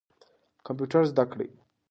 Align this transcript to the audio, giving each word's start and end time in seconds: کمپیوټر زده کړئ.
کمپیوټر 0.65 1.01
زده 1.11 1.23
کړئ. 1.31 1.49